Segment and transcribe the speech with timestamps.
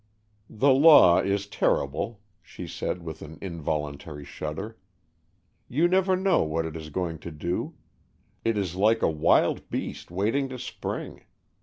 [0.49, 4.79] "The law is terrible," she said with an involuntary shudder.
[5.67, 7.75] "You never know what it is going to do.
[8.43, 11.25] It is like a wild beast, waiting to spring.